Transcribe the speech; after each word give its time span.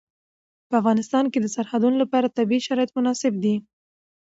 په 0.69 0.73
افغانستان 0.81 1.25
کې 1.31 1.39
د 1.41 1.47
سرحدونه 1.55 1.97
لپاره 2.03 2.33
طبیعي 2.37 2.61
شرایط 2.67 2.91
مناسب 2.97 3.33
دي. 3.43 3.55